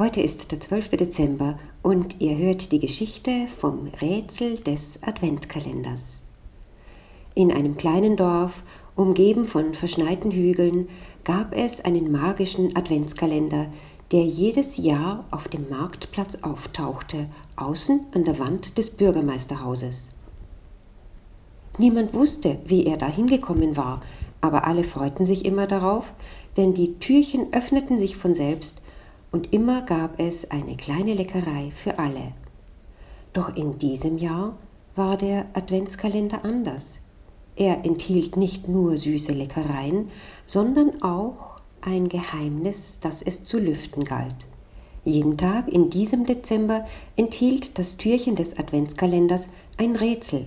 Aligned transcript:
Heute 0.00 0.22
ist 0.22 0.50
der 0.50 0.58
12. 0.58 0.88
Dezember 0.88 1.58
und 1.82 2.22
ihr 2.22 2.34
hört 2.38 2.72
die 2.72 2.78
Geschichte 2.78 3.46
vom 3.58 3.88
Rätsel 4.00 4.56
des 4.56 4.98
Adventkalenders. 5.02 6.20
In 7.34 7.52
einem 7.52 7.76
kleinen 7.76 8.16
Dorf, 8.16 8.62
umgeben 8.96 9.44
von 9.44 9.74
verschneiten 9.74 10.30
Hügeln, 10.30 10.88
gab 11.22 11.54
es 11.54 11.84
einen 11.84 12.10
magischen 12.10 12.74
Adventskalender, 12.76 13.66
der 14.10 14.24
jedes 14.24 14.78
Jahr 14.78 15.26
auf 15.30 15.48
dem 15.48 15.68
Marktplatz 15.68 16.36
auftauchte, 16.36 17.28
außen 17.56 18.06
an 18.14 18.24
der 18.24 18.38
Wand 18.38 18.78
des 18.78 18.88
Bürgermeisterhauses. 18.88 20.12
Niemand 21.76 22.14
wusste, 22.14 22.58
wie 22.64 22.86
er 22.86 22.96
da 22.96 23.06
hingekommen 23.06 23.76
war, 23.76 24.00
aber 24.40 24.66
alle 24.66 24.84
freuten 24.84 25.24
sich 25.24 25.44
immer 25.44 25.66
darauf, 25.66 26.12
denn 26.56 26.74
die 26.74 26.98
Türchen 26.98 27.52
öffneten 27.52 27.98
sich 27.98 28.16
von 28.16 28.34
selbst 28.34 28.80
und 29.32 29.52
immer 29.52 29.82
gab 29.82 30.18
es 30.18 30.50
eine 30.50 30.76
kleine 30.76 31.14
Leckerei 31.14 31.70
für 31.72 31.98
alle. 31.98 32.32
Doch 33.32 33.54
in 33.54 33.78
diesem 33.78 34.18
Jahr 34.18 34.56
war 34.96 35.16
der 35.16 35.46
Adventskalender 35.54 36.44
anders. 36.44 37.00
Er 37.56 37.84
enthielt 37.84 38.36
nicht 38.36 38.68
nur 38.68 38.96
süße 38.96 39.32
Leckereien, 39.32 40.10
sondern 40.46 41.02
auch 41.02 41.56
ein 41.80 42.08
Geheimnis, 42.08 42.98
das 43.00 43.22
es 43.22 43.44
zu 43.44 43.58
lüften 43.58 44.04
galt. 44.04 44.46
Jeden 45.04 45.38
Tag 45.38 45.68
in 45.68 45.90
diesem 45.90 46.26
Dezember 46.26 46.86
enthielt 47.16 47.78
das 47.78 47.96
Türchen 47.96 48.36
des 48.36 48.58
Adventskalenders 48.58 49.48
ein 49.78 49.96
Rätsel, 49.96 50.46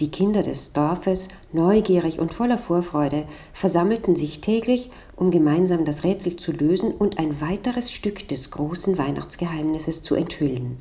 die 0.00 0.10
Kinder 0.10 0.42
des 0.42 0.74
Dorfes, 0.74 1.28
neugierig 1.52 2.20
und 2.20 2.34
voller 2.34 2.58
Vorfreude, 2.58 3.24
versammelten 3.54 4.14
sich 4.14 4.42
täglich, 4.42 4.90
um 5.16 5.30
gemeinsam 5.30 5.86
das 5.86 6.04
Rätsel 6.04 6.36
zu 6.36 6.52
lösen 6.52 6.92
und 6.92 7.18
ein 7.18 7.40
weiteres 7.40 7.90
Stück 7.90 8.28
des 8.28 8.50
großen 8.50 8.98
Weihnachtsgeheimnisses 8.98 10.02
zu 10.02 10.14
enthüllen. 10.14 10.78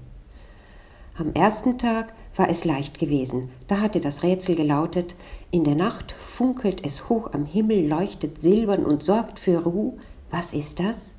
Am 1.18 1.32
ersten 1.34 1.78
Tag 1.78 2.14
war 2.36 2.50
es 2.50 2.66
leicht 2.66 3.00
gewesen, 3.00 3.50
da 3.70 3.80
hatte 3.80 4.02
das 4.02 4.22
Rätsel 4.22 4.56
gelautet 4.56 5.16
In 5.50 5.64
der 5.64 5.76
Nacht 5.76 6.12
funkelt 6.12 6.86
es 6.86 7.08
hoch 7.08 7.32
am 7.32 7.46
Himmel, 7.46 7.88
leuchtet 7.88 8.42
silbern 8.42 8.86
und 8.86 9.02
sorgt 9.02 9.40
für 9.40 9.64
Ruh. 9.64 9.98
Was 10.30 10.54
ist 10.54 10.82
das? 10.82 11.14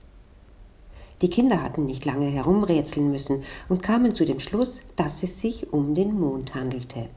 Die 1.22 1.30
Kinder 1.30 1.62
hatten 1.62 1.86
nicht 1.86 2.04
lange 2.04 2.26
herumrätseln 2.26 3.10
müssen 3.10 3.44
und 3.70 3.82
kamen 3.82 4.14
zu 4.14 4.26
dem 4.26 4.38
Schluss, 4.38 4.82
dass 4.96 5.22
es 5.22 5.40
sich 5.40 5.72
um 5.72 5.94
den 5.94 6.20
Mond 6.20 6.54
handelte. 6.54 7.08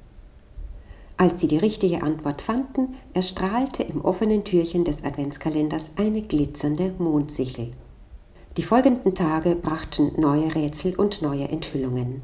Als 1.20 1.42
sie 1.42 1.50
die 1.50 1.58
richtige 1.58 2.02
Antwort 2.02 2.42
fanden, 2.42 2.96
erstrahlte 3.14 3.84
im 3.84 4.00
offenen 4.06 4.46
Türchen 4.46 4.86
des 4.86 5.04
Adventskalenders 5.04 5.92
eine 5.98 6.22
glitzernde 6.22 6.94
Mondsichel. 6.98 7.72
Die 8.56 8.64
folgenden 8.64 9.16
Tage 9.16 9.58
brachten 9.58 10.14
neue 10.16 10.56
Rätsel 10.56 10.96
und 10.96 11.22
neue 11.22 11.50
Enthüllungen. 11.50 12.22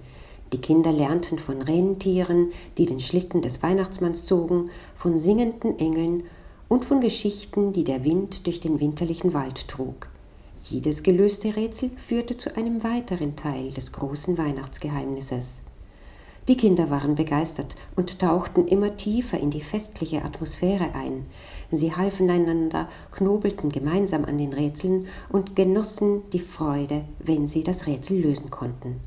Die 0.54 0.62
Kinder 0.62 0.94
lernten 0.94 1.40
von 1.40 1.62
Rentieren, 1.62 2.54
die 2.78 2.86
den 2.86 3.02
Schlitten 3.02 3.42
des 3.42 3.62
Weihnachtsmanns 3.62 4.26
zogen, 4.26 4.70
von 4.96 5.20
singenden 5.20 5.78
Engeln 5.78 6.24
und 6.70 6.86
von 6.86 7.02
Geschichten, 7.02 7.74
die 7.74 7.84
der 7.84 8.06
Wind 8.06 8.48
durch 8.48 8.62
den 8.62 8.80
winterlichen 8.80 9.34
Wald 9.34 9.68
trug. 9.68 10.08
Jedes 10.70 11.04
gelöste 11.04 11.58
Rätsel 11.58 11.92
führte 11.98 12.38
zu 12.38 12.56
einem 12.56 12.82
weiteren 12.82 13.36
Teil 13.36 13.72
des 13.72 13.92
großen 13.92 14.38
Weihnachtsgeheimnisses. 14.38 15.60
Die 16.48 16.58
Kinder 16.58 16.92
waren 16.92 17.16
begeistert 17.16 17.76
und 17.96 18.20
tauchten 18.20 18.68
immer 18.68 18.96
tiefer 18.98 19.40
in 19.40 19.50
die 19.50 19.62
festliche 19.62 20.24
Atmosphäre 20.24 20.94
ein. 20.94 21.26
Sie 21.72 21.96
halfen 21.96 22.30
einander, 22.30 22.88
knobelten 23.12 23.72
gemeinsam 23.72 24.26
an 24.26 24.38
den 24.38 24.54
Rätseln 24.54 25.08
und 25.30 25.56
genossen 25.56 26.22
die 26.34 26.40
Freude, 26.40 27.04
wenn 27.20 27.48
sie 27.48 27.64
das 27.64 27.88
Rätsel 27.88 28.20
lösen 28.22 28.52
konnten. 28.52 29.00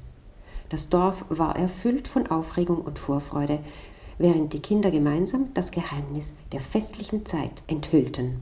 Das 0.69 0.89
Dorf 0.89 1.25
war 1.29 1.57
erfüllt 1.57 2.09
von 2.09 2.27
Aufregung 2.27 2.79
und 2.79 2.99
Vorfreude, 2.99 3.61
während 4.19 4.53
die 4.53 4.61
Kinder 4.61 4.91
gemeinsam 4.91 5.55
das 5.55 5.71
Geheimnis 5.71 6.35
der 6.51 6.61
festlichen 6.61 7.25
Zeit 7.25 7.63
enthüllten. 7.69 8.41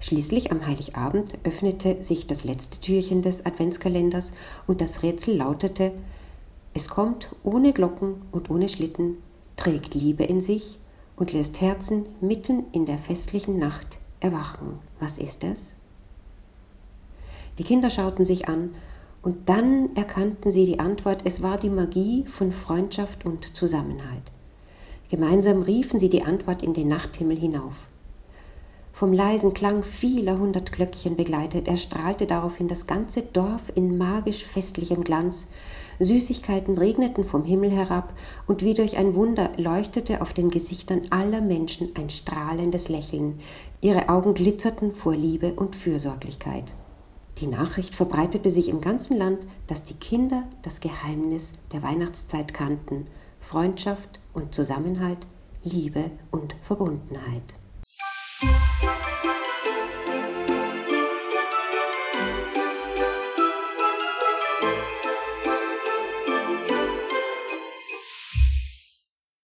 Schließlich 0.00 0.52
am 0.52 0.66
Heiligabend 0.66 1.32
öffnete 1.44 2.04
sich 2.04 2.26
das 2.26 2.44
letzte 2.44 2.78
Türchen 2.78 3.22
des 3.22 3.46
Adventskalenders 3.46 4.32
und 4.66 4.82
das 4.82 5.02
Rätsel 5.02 5.38
lautete 5.38 5.92
es 6.76 6.88
kommt 6.88 7.30
ohne 7.42 7.72
Glocken 7.72 8.16
und 8.32 8.50
ohne 8.50 8.68
Schlitten, 8.68 9.16
trägt 9.56 9.94
Liebe 9.94 10.24
in 10.24 10.42
sich 10.42 10.78
und 11.16 11.32
lässt 11.32 11.62
Herzen 11.62 12.04
mitten 12.20 12.64
in 12.72 12.84
der 12.84 12.98
festlichen 12.98 13.58
Nacht 13.58 13.96
erwachen. 14.20 14.78
Was 15.00 15.16
ist 15.16 15.42
es? 15.42 15.72
Die 17.56 17.64
Kinder 17.64 17.88
schauten 17.88 18.26
sich 18.26 18.50
an 18.50 18.74
und 19.22 19.48
dann 19.48 19.96
erkannten 19.96 20.52
sie 20.52 20.66
die 20.66 20.78
Antwort, 20.78 21.22
es 21.24 21.42
war 21.42 21.56
die 21.56 21.70
Magie 21.70 22.26
von 22.26 22.52
Freundschaft 22.52 23.24
und 23.24 23.56
Zusammenhalt. 23.56 24.30
Gemeinsam 25.08 25.62
riefen 25.62 25.98
sie 25.98 26.10
die 26.10 26.24
Antwort 26.24 26.62
in 26.62 26.74
den 26.74 26.88
Nachthimmel 26.88 27.38
hinauf. 27.38 27.88
Vom 28.92 29.14
leisen 29.14 29.54
Klang 29.54 29.82
vieler 29.82 30.38
hundert 30.38 30.72
Glöckchen 30.72 31.16
begleitet, 31.16 31.68
erstrahlte 31.68 32.26
daraufhin 32.26 32.68
das 32.68 32.86
ganze 32.86 33.22
Dorf 33.22 33.72
in 33.74 33.96
magisch 33.96 34.44
festlichem 34.44 35.04
Glanz, 35.04 35.46
Süßigkeiten 36.00 36.78
regneten 36.78 37.24
vom 37.24 37.44
Himmel 37.44 37.70
herab, 37.70 38.14
und 38.46 38.62
wie 38.62 38.74
durch 38.74 38.96
ein 38.96 39.14
Wunder 39.14 39.50
leuchtete 39.56 40.20
auf 40.22 40.32
den 40.32 40.50
Gesichtern 40.50 41.02
aller 41.10 41.40
Menschen 41.40 41.90
ein 41.96 42.10
strahlendes 42.10 42.88
Lächeln, 42.88 43.40
ihre 43.80 44.08
Augen 44.08 44.34
glitzerten 44.34 44.94
vor 44.94 45.14
Liebe 45.14 45.54
und 45.54 45.76
Fürsorglichkeit. 45.76 46.74
Die 47.38 47.46
Nachricht 47.46 47.94
verbreitete 47.94 48.50
sich 48.50 48.68
im 48.68 48.80
ganzen 48.80 49.18
Land, 49.18 49.46
dass 49.66 49.84
die 49.84 49.94
Kinder 49.94 50.44
das 50.62 50.80
Geheimnis 50.80 51.52
der 51.72 51.82
Weihnachtszeit 51.82 52.54
kannten 52.54 53.06
Freundschaft 53.40 54.18
und 54.32 54.54
Zusammenhalt, 54.54 55.26
Liebe 55.62 56.10
und 56.30 56.56
Verbundenheit. 56.62 57.54